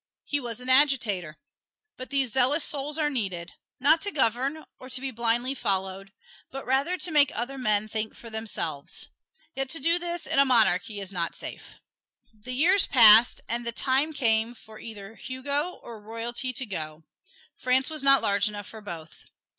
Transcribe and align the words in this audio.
He 0.25 0.39
was 0.39 0.59
an 0.59 0.67
agitator. 0.69 1.37
But 1.95 2.09
these 2.09 2.31
zealous 2.31 2.63
souls 2.63 2.97
are 2.97 3.11
needed 3.11 3.53
not 3.79 4.01
to 4.01 4.09
govern 4.09 4.65
or 4.79 4.89
to 4.89 4.99
be 4.99 5.11
blindly 5.11 5.53
followed, 5.53 6.11
but 6.49 6.65
rather 6.65 6.97
to 6.97 7.11
make 7.11 7.31
other 7.35 7.55
men 7.59 7.87
think 7.87 8.15
for 8.15 8.31
themselves. 8.31 9.09
Yet 9.53 9.69
to 9.69 9.79
do 9.79 9.99
this 9.99 10.25
in 10.25 10.39
a 10.39 10.43
monarchy 10.43 10.99
is 10.99 11.11
not 11.11 11.35
safe. 11.35 11.75
The 12.33 12.53
years 12.55 12.87
passed, 12.87 13.41
and 13.47 13.63
the 13.63 13.71
time 13.71 14.11
came 14.11 14.55
for 14.55 14.79
either 14.79 15.13
Hugo 15.13 15.73
or 15.83 16.01
Royalty 16.01 16.51
to 16.51 16.65
go; 16.65 17.03
France 17.55 17.91
was 17.91 18.01
not 18.01 18.23
large 18.23 18.49
enough 18.49 18.65
for 18.67 18.81
both. 18.81 19.25